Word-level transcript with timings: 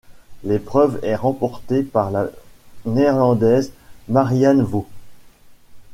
L'épreuve 0.43 0.99
est 1.03 1.13
remportée 1.15 1.83
par 1.83 2.09
la 2.09 2.25
Néerlandaise 2.85 3.71
Marianne 4.09 4.63
Vos. 4.63 4.87